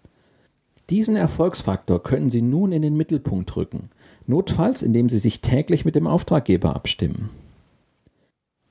[0.91, 3.89] Diesen Erfolgsfaktor können Sie nun in den Mittelpunkt rücken,
[4.27, 7.31] notfalls indem Sie sich täglich mit dem Auftraggeber abstimmen.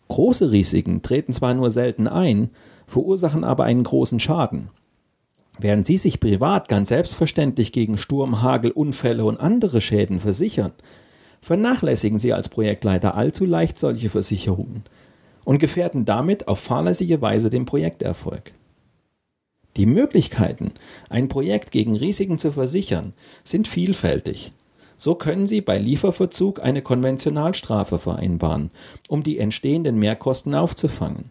[0.06, 2.50] Große Risiken treten zwar nur selten ein,
[2.86, 4.70] verursachen aber einen großen Schaden.
[5.58, 10.72] Während Sie sich privat ganz selbstverständlich gegen Sturm, Hagel, Unfälle und andere Schäden versichern,
[11.40, 14.84] vernachlässigen Sie als Projektleiter allzu leicht solche Versicherungen
[15.44, 18.52] und gefährden damit auf fahrlässige Weise den Projekterfolg.
[19.76, 20.72] Die Möglichkeiten,
[21.08, 23.12] ein Projekt gegen Risiken zu versichern,
[23.44, 24.52] sind vielfältig.
[24.96, 28.70] So können Sie bei Lieferverzug eine Konventionalstrafe vereinbaren,
[29.08, 31.30] um die entstehenden Mehrkosten aufzufangen.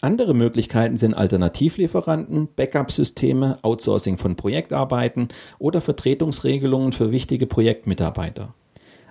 [0.00, 8.54] Andere Möglichkeiten sind Alternativlieferanten, Backup-Systeme, Outsourcing von Projektarbeiten oder Vertretungsregelungen für wichtige Projektmitarbeiter.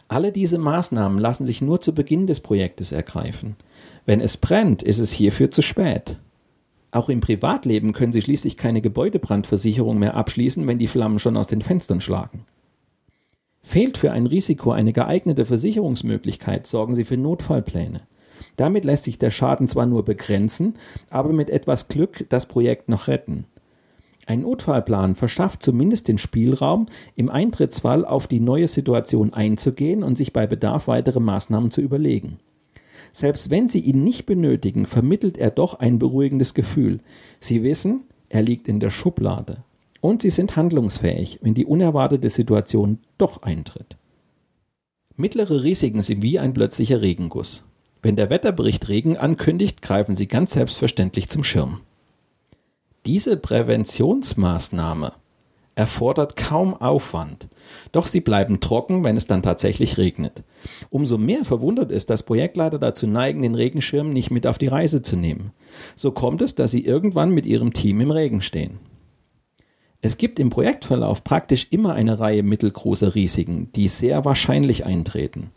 [0.08, 3.58] Alle diese Maßnahmen lassen sich nur zu Beginn des Projektes ergreifen.
[4.06, 6.16] Wenn es brennt, ist es hierfür zu spät.
[6.92, 11.48] Auch im Privatleben können Sie schließlich keine Gebäudebrandversicherung mehr abschließen, wenn die Flammen schon aus
[11.48, 12.46] den Fenstern schlagen.
[13.62, 18.08] Fehlt für ein Risiko eine geeignete Versicherungsmöglichkeit, sorgen Sie für Notfallpläne.
[18.56, 20.76] Damit lässt sich der Schaden zwar nur begrenzen,
[21.10, 23.46] aber mit etwas Glück das Projekt noch retten.
[24.26, 30.34] Ein Notfallplan verschafft zumindest den Spielraum, im Eintrittsfall auf die neue Situation einzugehen und sich
[30.34, 32.38] bei Bedarf weitere Maßnahmen zu überlegen.
[33.14, 37.00] Selbst wenn Sie ihn nicht benötigen, vermittelt er doch ein beruhigendes Gefühl.
[37.40, 39.64] Sie wissen, er liegt in der Schublade.
[40.02, 43.98] Und Sie sind handlungsfähig, wenn die unerwartete Situation doch eintritt.
[45.16, 47.64] Mittlere Risiken sind wie ein plötzlicher Regenguss.
[48.02, 51.82] Wenn der Wetterbericht Regen ankündigt, greifen Sie ganz selbstverständlich zum Schirm.
[53.06, 55.14] Diese Präventionsmaßnahme
[55.76, 57.48] erfordert kaum Aufwand,
[57.92, 60.44] doch sie bleiben trocken, wenn es dann tatsächlich regnet.
[60.90, 65.04] Umso mehr verwundert es, dass Projektleiter dazu neigen, den Regenschirm nicht mit auf die Reise
[65.04, 65.52] zu nehmen.
[65.96, 68.80] So kommt es, dass sie irgendwann mit ihrem Team im Regen stehen.
[70.02, 75.52] Es gibt im Projektverlauf praktisch immer eine Reihe mittelgroßer Risiken, die sehr wahrscheinlich eintreten.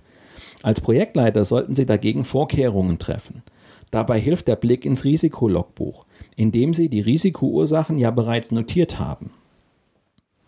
[0.63, 3.43] Als Projektleiter sollten Sie dagegen Vorkehrungen treffen.
[3.91, 9.33] Dabei hilft der Blick ins Risikologbuch, in dem Sie die Risikoursachen ja bereits notiert haben.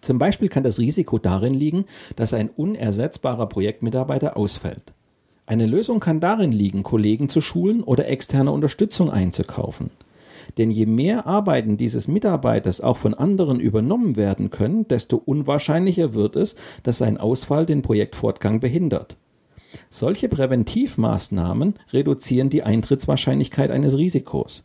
[0.01, 1.85] Zum Beispiel kann das Risiko darin liegen,
[2.17, 4.93] dass ein unersetzbarer Projektmitarbeiter ausfällt.
[5.47, 9.91] Eine Lösung kann darin liegen, Kollegen zu schulen oder externe Unterstützung einzukaufen.
[10.59, 16.37] Denn je mehr Arbeiten dieses Mitarbeiters auch von anderen übernommen werden können, desto unwahrscheinlicher wird
[16.37, 19.17] es, dass sein Ausfall den Projektfortgang behindert.
[19.91, 24.65] Solche Präventivmaßnahmen reduzieren die Eintrittswahrscheinlichkeit eines Risikos.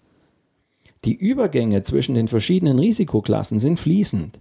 [1.06, 4.40] Die Übergänge zwischen den verschiedenen Risikoklassen sind fließend.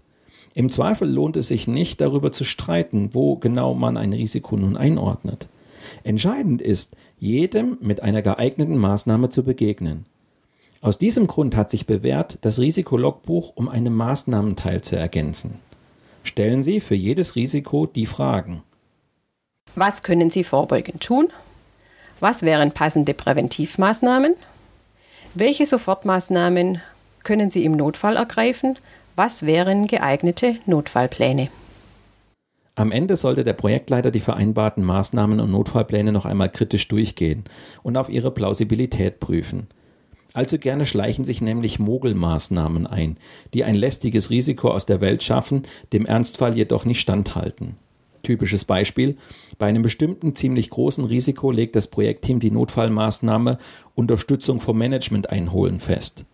[0.54, 4.76] Im Zweifel lohnt es sich nicht, darüber zu streiten, wo genau man ein Risiko nun
[4.76, 5.48] einordnet.
[6.02, 10.06] Entscheidend ist, jedem mit einer geeigneten Maßnahme zu begegnen.
[10.80, 15.60] Aus diesem Grund hat sich bewährt, das Risikologbuch um einen Maßnahmenteil zu ergänzen.
[16.22, 18.62] Stellen Sie für jedes Risiko die Fragen.
[19.78, 21.28] Was können Sie vorbeugend tun?
[22.18, 24.32] Was wären passende Präventivmaßnahmen?
[25.34, 26.80] Welche Sofortmaßnahmen
[27.24, 28.78] können Sie im Notfall ergreifen?
[29.16, 31.48] Was wären geeignete Notfallpläne?
[32.74, 37.44] Am Ende sollte der Projektleiter die vereinbarten Maßnahmen und Notfallpläne noch einmal kritisch durchgehen
[37.82, 39.66] und auf ihre Plausibilität prüfen.
[40.32, 43.18] Allzu gerne schleichen sich nämlich Mogelmaßnahmen ein,
[43.52, 47.76] die ein lästiges Risiko aus der Welt schaffen, dem Ernstfall jedoch nicht standhalten.
[48.26, 49.16] Typisches Beispiel.
[49.56, 53.56] Bei einem bestimmten ziemlich großen Risiko legt das Projektteam die Notfallmaßnahme
[53.94, 56.24] Unterstützung vom Management einholen fest.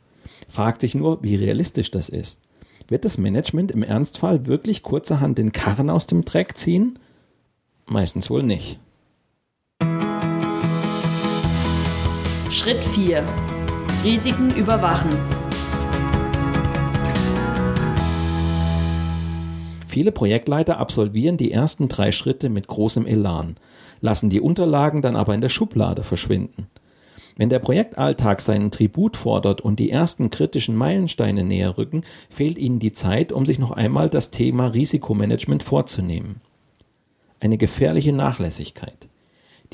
[0.48, 2.40] Fragt sich nur, wie realistisch das ist.
[2.88, 6.98] Wird das Management im Ernstfall wirklich kurzerhand den Karren aus dem Dreck ziehen?
[7.84, 8.78] Meistens wohl nicht.
[12.50, 13.22] Schritt 4.
[14.02, 15.10] Risiken überwachen.
[19.92, 23.58] Viele Projektleiter absolvieren die ersten drei Schritte mit großem Elan,
[24.00, 26.68] lassen die Unterlagen dann aber in der Schublade verschwinden.
[27.36, 32.78] Wenn der Projektalltag seinen Tribut fordert und die ersten kritischen Meilensteine näher rücken, fehlt ihnen
[32.78, 36.40] die Zeit, um sich noch einmal das Thema Risikomanagement vorzunehmen.
[37.38, 39.08] Eine gefährliche Nachlässigkeit.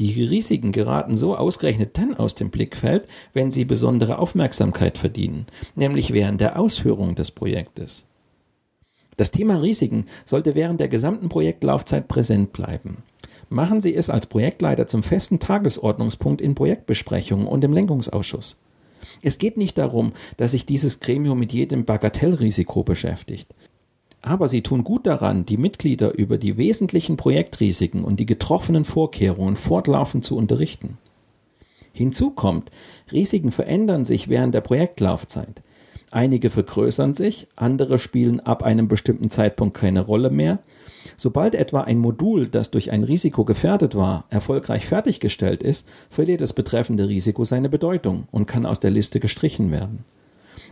[0.00, 6.12] Die Risiken geraten so ausgerechnet dann aus dem Blickfeld, wenn sie besondere Aufmerksamkeit verdienen, nämlich
[6.12, 8.07] während der Ausführung des Projektes.
[9.18, 12.98] Das Thema Risiken sollte während der gesamten Projektlaufzeit präsent bleiben.
[13.50, 18.58] Machen Sie es als Projektleiter zum festen Tagesordnungspunkt in Projektbesprechungen und im Lenkungsausschuss.
[19.20, 23.48] Es geht nicht darum, dass sich dieses Gremium mit jedem Bagatellrisiko beschäftigt.
[24.22, 29.56] Aber Sie tun gut daran, die Mitglieder über die wesentlichen Projektrisiken und die getroffenen Vorkehrungen
[29.56, 30.96] fortlaufend zu unterrichten.
[31.92, 32.70] Hinzu kommt,
[33.10, 35.60] Risiken verändern sich während der Projektlaufzeit.
[36.10, 40.58] Einige vergrößern sich, andere spielen ab einem bestimmten Zeitpunkt keine Rolle mehr.
[41.16, 46.52] Sobald etwa ein Modul, das durch ein Risiko gefährdet war, erfolgreich fertiggestellt ist, verliert das
[46.52, 50.04] betreffende Risiko seine Bedeutung und kann aus der Liste gestrichen werden.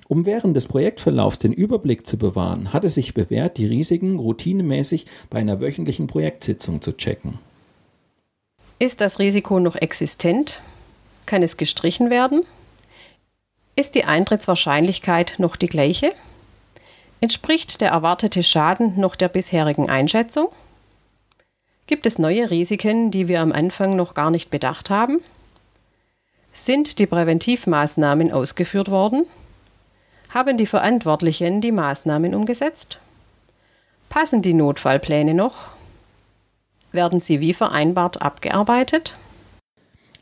[0.08, 5.06] Um während des Projektverlaufs den Überblick zu bewahren, hat es sich bewährt, die Risiken routinemäßig
[5.30, 7.38] bei einer wöchentlichen Projektsitzung zu checken.
[8.78, 10.60] Ist das Risiko noch existent?
[11.24, 12.42] Kann es gestrichen werden?
[13.78, 16.14] Ist die Eintrittswahrscheinlichkeit noch die gleiche?
[17.20, 20.48] Entspricht der erwartete Schaden noch der bisherigen Einschätzung?
[21.86, 25.20] Gibt es neue Risiken, die wir am Anfang noch gar nicht bedacht haben?
[26.54, 29.26] Sind die Präventivmaßnahmen ausgeführt worden?
[30.30, 32.98] Haben die Verantwortlichen die Maßnahmen umgesetzt?
[34.08, 35.68] Passen die Notfallpläne noch?
[36.92, 39.14] Werden sie wie vereinbart abgearbeitet?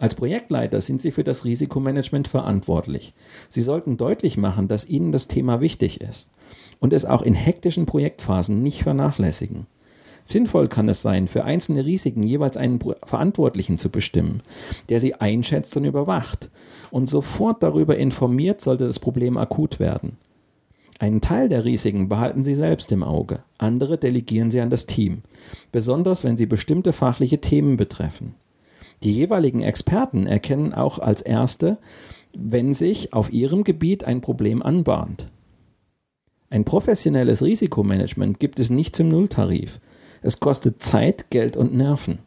[0.04, 3.14] Als Projektleiter sind Sie für das Risikomanagement verantwortlich.
[3.48, 6.30] Sie sollten deutlich machen, dass Ihnen das Thema wichtig ist
[6.78, 9.66] und es auch in hektischen Projektphasen nicht vernachlässigen.
[10.22, 14.42] Sinnvoll kann es sein, für einzelne Risiken jeweils einen Verantwortlichen zu bestimmen,
[14.90, 16.50] der sie einschätzt und überwacht
[16.90, 20.18] und sofort darüber informiert, sollte das Problem akut werden.
[20.98, 25.22] Einen Teil der Risiken behalten Sie selbst im Auge, andere delegieren Sie an das Team,
[25.72, 28.34] besonders wenn sie bestimmte fachliche Themen betreffen.
[29.02, 31.78] Die jeweiligen Experten erkennen auch als Erste,
[32.36, 35.28] wenn sich auf ihrem Gebiet ein Problem anbahnt.
[36.50, 39.80] Ein professionelles Risikomanagement gibt es nicht zum Nulltarif.
[40.22, 42.20] Es kostet Zeit, Geld und Nerven.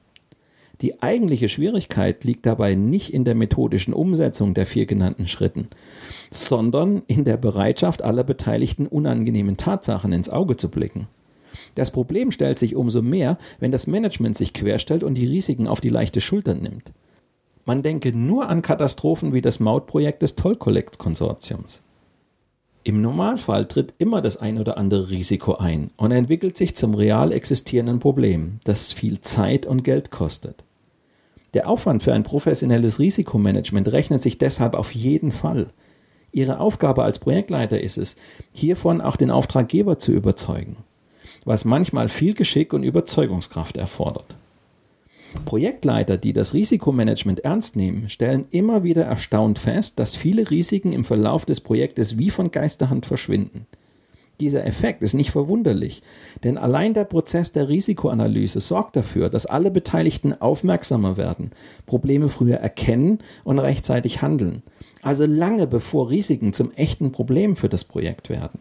[0.81, 5.69] Die eigentliche Schwierigkeit liegt dabei nicht in der methodischen Umsetzung der vier genannten Schritten,
[6.29, 11.07] sondern in der Bereitschaft aller Beteiligten unangenehmen Tatsachen ins Auge zu blicken.
[11.75, 15.81] Das Problem stellt sich umso mehr, wenn das Management sich querstellt und die Risiken auf
[15.81, 16.91] die leichte Schulter nimmt.
[17.67, 21.81] Man denke nur an Katastrophen wie das Mautprojekt des Toll-Collect-Konsortiums.
[22.85, 27.33] Im Normalfall tritt immer das ein oder andere Risiko ein und entwickelt sich zum real
[27.33, 30.63] existierenden Problem, das viel Zeit und Geld kostet.
[31.53, 35.67] Der Aufwand für ein professionelles Risikomanagement rechnet sich deshalb auf jeden Fall.
[36.31, 38.15] Ihre Aufgabe als Projektleiter ist es,
[38.53, 40.77] hiervon auch den Auftraggeber zu überzeugen
[41.47, 44.35] was manchmal viel Geschick und Überzeugungskraft erfordert.
[45.45, 51.05] Projektleiter, die das Risikomanagement ernst nehmen, stellen immer wieder erstaunt fest, dass viele Risiken im
[51.05, 53.65] Verlauf des Projektes wie von Geisterhand verschwinden.
[54.41, 56.03] Dieser Effekt ist nicht verwunderlich,
[56.43, 61.51] denn allein der Prozess der Risikoanalyse sorgt dafür, dass alle Beteiligten aufmerksamer werden,
[61.85, 64.63] Probleme früher erkennen und rechtzeitig handeln,
[65.01, 68.59] also lange bevor Risiken zum echten Problem für das Projekt werden.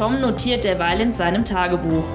[0.00, 2.06] Tom notiert derweil in seinem Tagebuch.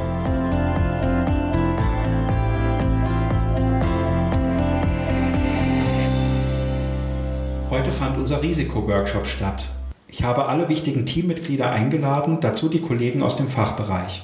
[7.70, 9.70] Heute fand unser Risikoworkshop statt.
[10.08, 14.24] Ich habe alle wichtigen Teammitglieder eingeladen, dazu die Kollegen aus dem Fachbereich.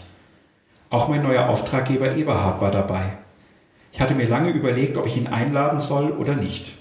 [0.89, 3.15] Auch mein neuer Auftraggeber Eberhard war dabei.
[3.91, 6.77] Ich hatte mir lange überlegt, ob ich ihn einladen soll oder nicht.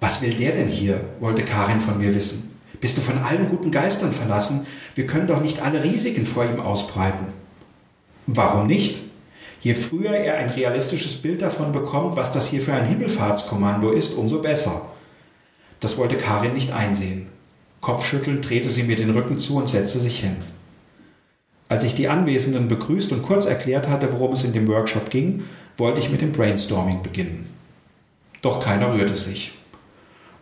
[0.00, 1.00] Was will der denn hier?
[1.18, 2.55] wollte Karin von mir wissen.
[2.80, 4.66] Bist du von allen guten Geistern verlassen?
[4.94, 7.26] Wir können doch nicht alle Risiken vor ihm ausbreiten.
[8.26, 9.00] Warum nicht?
[9.60, 14.14] Je früher er ein realistisches Bild davon bekommt, was das hier für ein Himmelfahrtskommando ist,
[14.14, 14.90] umso besser.
[15.80, 17.28] Das wollte Karin nicht einsehen.
[17.80, 20.36] Kopfschüttelnd drehte sie mir den Rücken zu und setzte sich hin.
[21.68, 25.44] Als ich die Anwesenden begrüßt und kurz erklärt hatte, worum es in dem Workshop ging,
[25.76, 27.48] wollte ich mit dem Brainstorming beginnen.
[28.40, 29.52] Doch keiner rührte sich.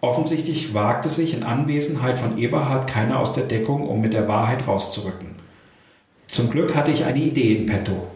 [0.04, 4.68] Offensichtlich wagte sich in Anwesenheit von Eberhard keiner aus der Deckung, um mit der Wahrheit
[4.68, 5.28] rauszurücken.
[6.28, 8.08] Zum Glück hatte ich eine Idee in petto.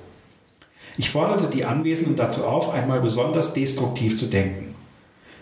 [0.98, 4.74] Ich forderte die Anwesenden dazu auf, einmal besonders destruktiv zu denken.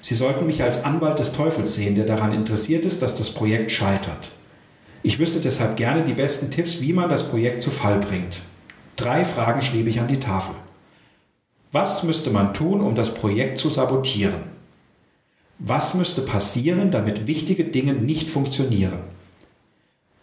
[0.00, 3.72] Sie sollten mich als Anwalt des Teufels sehen, der daran interessiert ist, dass das Projekt
[3.72, 4.30] scheitert.
[5.02, 8.42] Ich wüsste deshalb gerne die besten Tipps, wie man das Projekt zu Fall bringt.
[8.94, 10.54] Drei Fragen schrieb ich an die Tafel.
[11.72, 14.55] Was müsste man tun, um das Projekt zu sabotieren?
[15.58, 18.98] Was müsste passieren, damit wichtige Dinge nicht funktionieren?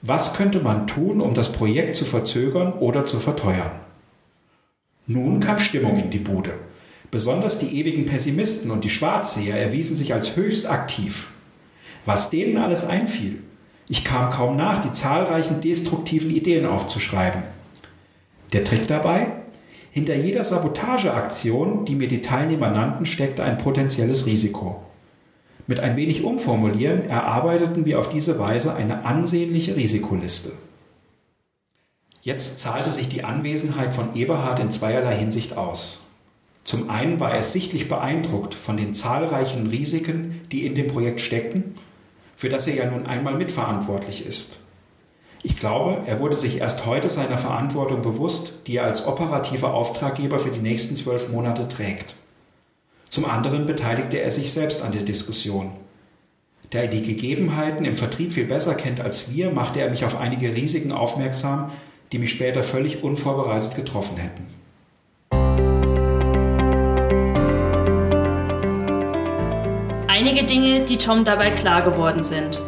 [0.03, 3.71] Was könnte man tun, um das Projekt zu verzögern oder zu verteuern?
[5.07, 6.53] Nun kam Stimmung in die Bude.
[7.09, 11.29] Besonders die ewigen Pessimisten und die Schwarzseher erwiesen sich als höchst aktiv.
[12.05, 13.41] Was denen alles einfiel.
[13.87, 17.43] Ich kam kaum nach, die zahlreichen destruktiven Ideen aufzuschreiben.
[18.51, 19.31] Der Trick dabei?
[19.91, 24.83] Hinter jeder Sabotageaktion, die mir die Teilnehmer nannten, steckte ein potenzielles Risiko.
[25.73, 30.51] Mit ein wenig Umformulieren erarbeiteten wir auf diese Weise eine ansehnliche Risikoliste.
[32.21, 36.03] Jetzt zahlte sich die Anwesenheit von Eberhard in zweierlei Hinsicht aus.
[36.63, 41.73] Zum einen war er sichtlich beeindruckt von den zahlreichen Risiken, die in dem Projekt stecken,
[42.35, 44.59] für das er ja nun einmal mitverantwortlich ist.
[45.41, 50.37] Ich glaube, er wurde sich erst heute seiner Verantwortung bewusst, die er als operativer Auftraggeber
[50.37, 52.15] für die nächsten zwölf Monate trägt.
[53.13, 55.71] Zum anderen beteiligte er sich selbst an der Diskussion.
[56.71, 60.19] Da er die Gegebenheiten im Vertrieb viel besser kennt als wir, machte er mich auf
[60.19, 61.69] einige Risiken aufmerksam,
[62.11, 64.47] die mich später völlig unvorbereitet getroffen hätten.
[70.07, 72.59] Einige Dinge, die Tom dabei klar geworden sind.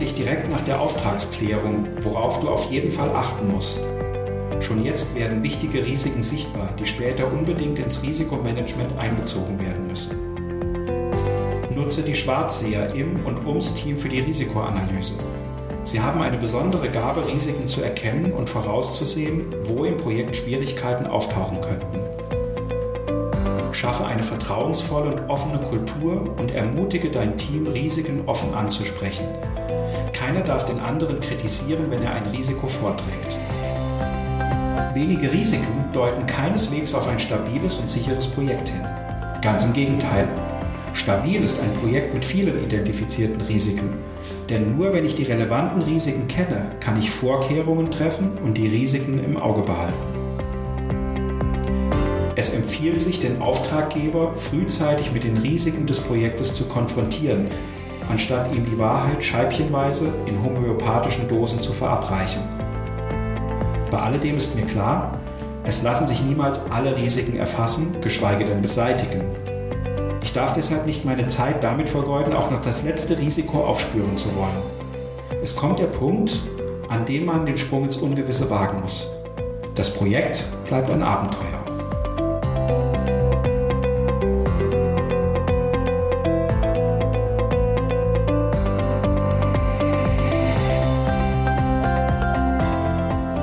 [0.00, 3.80] Dich direkt nach der Auftragsklärung, worauf du auf jeden Fall achten musst.
[4.60, 10.16] Schon jetzt werden wichtige Risiken sichtbar, die später unbedingt ins Risikomanagement einbezogen werden müssen.
[11.74, 15.14] Nutze die Schwarzseher im und ums Team für die Risikoanalyse.
[15.82, 21.60] Sie haben eine besondere Gabe, Risiken zu erkennen und vorauszusehen, wo im Projekt Schwierigkeiten auftauchen
[21.60, 22.00] könnten.
[23.72, 29.26] Schaffe eine vertrauensvolle und offene Kultur und ermutige dein Team, Risiken offen anzusprechen.
[30.20, 33.38] Keiner darf den anderen kritisieren, wenn er ein Risiko vorträgt.
[34.92, 38.86] Wenige Risiken deuten keineswegs auf ein stabiles und sicheres Projekt hin.
[39.40, 40.28] Ganz im Gegenteil.
[40.92, 43.94] Stabil ist ein Projekt mit vielen identifizierten Risiken.
[44.50, 49.24] Denn nur wenn ich die relevanten Risiken kenne, kann ich Vorkehrungen treffen und die Risiken
[49.24, 50.06] im Auge behalten.
[52.36, 57.48] Es empfiehlt sich, den Auftraggeber frühzeitig mit den Risiken des Projektes zu konfrontieren,
[58.10, 62.42] anstatt ihm die Wahrheit scheibchenweise in homöopathischen Dosen zu verabreichen.
[63.90, 65.18] Bei alledem ist mir klar,
[65.64, 69.22] es lassen sich niemals alle Risiken erfassen, geschweige denn beseitigen.
[70.22, 74.34] Ich darf deshalb nicht meine Zeit damit vergeuden, auch noch das letzte Risiko aufspüren zu
[74.36, 74.62] wollen.
[75.42, 76.42] Es kommt der Punkt,
[76.88, 79.10] an dem man den Sprung ins Ungewisse wagen muss.
[79.74, 81.59] Das Projekt bleibt ein Abenteuer.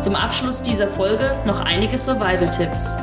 [0.08, 2.96] Zum Abschluss dieser Folge noch einige Survival-Tipps.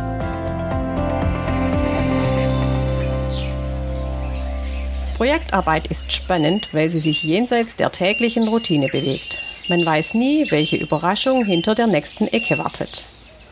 [5.19, 9.39] Projektarbeit ist spannend, weil sie sich jenseits der täglichen Routine bewegt.
[9.69, 13.05] Man weiß nie, welche Überraschung hinter der nächsten Ecke wartet.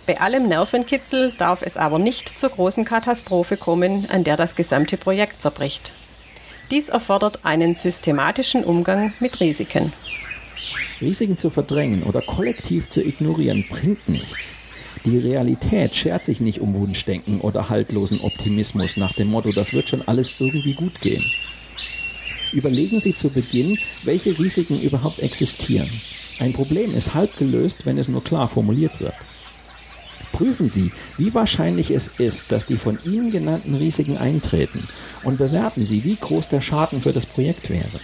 [0.06, 4.96] Bei allem Nervenkitzel darf es aber nicht zur großen Katastrophe kommen, an der das gesamte
[4.96, 5.92] Projekt zerbricht.
[6.70, 9.92] Dies erfordert einen systematischen Umgang mit Risiken.
[11.00, 14.52] Risiken zu verdrängen oder kollektiv zu ignorieren bringt nichts.
[15.04, 19.88] Die Realität schert sich nicht um Wunschdenken oder haltlosen Optimismus nach dem Motto, das wird
[19.88, 21.24] schon alles irgendwie gut gehen.
[22.52, 25.90] Überlegen Sie zu Beginn, welche Risiken überhaupt existieren.
[26.38, 29.14] Ein Problem ist halb gelöst, wenn es nur klar formuliert wird.
[30.32, 34.88] Prüfen Sie, wie wahrscheinlich es ist, dass die von Ihnen genannten Risiken eintreten
[35.24, 38.00] und bewerten Sie, wie groß der Schaden für das Projekt wäre.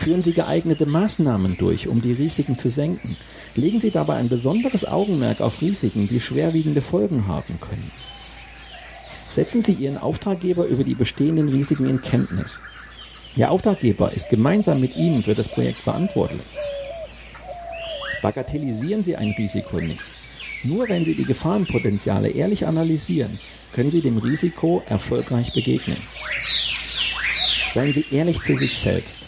[0.00, 3.18] Führen Sie geeignete Maßnahmen durch, um die Risiken zu senken.
[3.54, 7.90] Legen Sie dabei ein besonderes Augenmerk auf Risiken, die schwerwiegende Folgen haben können.
[9.28, 12.60] Setzen Sie Ihren Auftraggeber über die bestehenden Risiken in Kenntnis.
[13.36, 16.40] Ihr Auftraggeber ist gemeinsam mit Ihnen für das Projekt verantwortlich.
[18.22, 20.00] Bagatellisieren Sie ein Risiko nicht.
[20.64, 23.38] Nur wenn Sie die Gefahrenpotenziale ehrlich analysieren,
[23.74, 25.98] können Sie dem Risiko erfolgreich begegnen.
[27.74, 29.26] Seien Sie ehrlich zu sich selbst.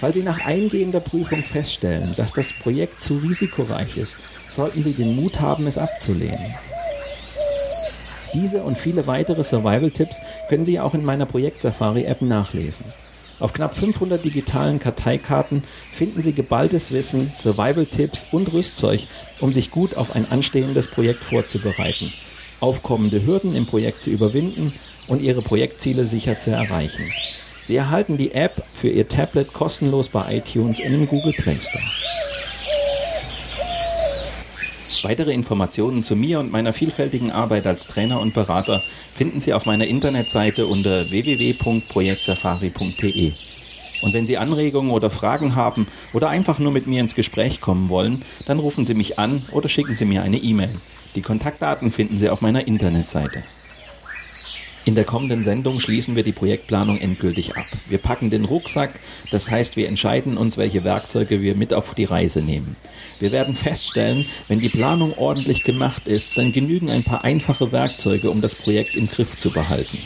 [0.00, 5.16] Falls Sie nach eingehender Prüfung feststellen, dass das Projekt zu risikoreich ist, sollten Sie den
[5.16, 6.54] Mut haben, es abzulehnen.
[8.32, 12.84] Diese und viele weitere Survival-Tipps können Sie auch in meiner Projekt-Safari-App nachlesen.
[13.40, 19.06] Auf knapp 500 digitalen Karteikarten finden Sie geballtes Wissen, Survival-Tipps und Rüstzeug,
[19.40, 22.12] um sich gut auf ein anstehendes Projekt vorzubereiten,
[22.60, 24.74] aufkommende Hürden im Projekt zu überwinden
[25.08, 27.10] und Ihre Projektziele sicher zu erreichen.
[27.68, 31.84] Sie erhalten die App für Ihr Tablet kostenlos bei iTunes und im Google Play Store.
[35.02, 39.66] Weitere Informationen zu mir und meiner vielfältigen Arbeit als Trainer und Berater finden Sie auf
[39.66, 43.32] meiner Internetseite unter www.projektsafari.de.
[44.00, 47.90] Und wenn Sie Anregungen oder Fragen haben oder einfach nur mit mir ins Gespräch kommen
[47.90, 50.70] wollen, dann rufen Sie mich an oder schicken Sie mir eine E-Mail.
[51.14, 53.42] Die Kontaktdaten finden Sie auf meiner Internetseite.
[54.88, 57.66] In der kommenden Sendung schließen wir die Projektplanung endgültig ab.
[57.90, 62.06] Wir packen den Rucksack, das heißt, wir entscheiden uns, welche Werkzeuge wir mit auf die
[62.06, 62.74] Reise nehmen.
[63.20, 68.30] Wir werden feststellen, wenn die Planung ordentlich gemacht ist, dann genügen ein paar einfache Werkzeuge,
[68.30, 69.98] um das Projekt im Griff zu behalten.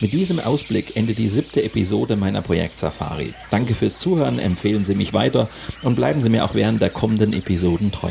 [0.00, 3.34] Mit diesem Ausblick endet die siebte Episode meiner Projekt Safari.
[3.52, 5.48] Danke fürs Zuhören, empfehlen Sie mich weiter
[5.84, 8.10] und bleiben Sie mir auch während der kommenden Episoden treu.